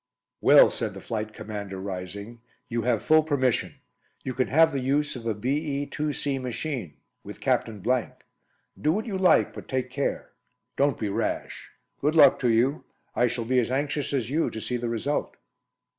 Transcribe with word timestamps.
"Well," 0.41 0.71
said 0.71 0.95
the 0.95 0.99
Flight 0.99 1.31
Commander, 1.31 1.79
rising, 1.79 2.41
"you 2.67 2.81
have 2.81 3.03
full 3.03 3.21
permission. 3.21 3.75
You 4.23 4.33
can 4.33 4.47
have 4.47 4.71
the 4.73 4.79
use 4.79 5.15
of 5.15 5.27
a 5.27 5.35
BE 5.35 5.85
2C 5.91 6.41
machine, 6.41 6.95
with 7.23 7.39
Captain. 7.39 7.83
Do 7.83 8.91
what 8.91 9.05
you 9.05 9.15
like, 9.19 9.53
but 9.53 9.67
take 9.67 9.91
care. 9.91 10.31
Don't 10.75 10.97
be 10.97 11.09
rash. 11.09 11.69
Good 11.99 12.15
luck 12.15 12.39
to 12.39 12.49
you. 12.49 12.83
I 13.15 13.27
shall 13.27 13.45
be 13.45 13.59
as 13.59 13.69
anxious 13.69 14.11
as 14.11 14.31
you 14.31 14.49
to 14.49 14.59
see 14.59 14.75
the 14.77 14.89
result." 14.89 15.37